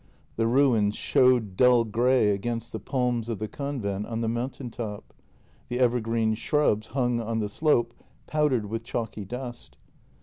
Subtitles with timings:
[0.35, 5.13] The ruins showed dull grey against the palms of the convent on the mountain top;
[5.69, 7.93] the evergreen shrubs hung on the slope,
[8.25, 9.77] powdered with chalky dust.